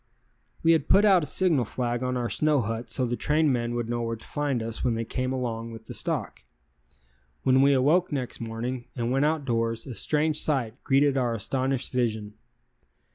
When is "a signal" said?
1.21-1.63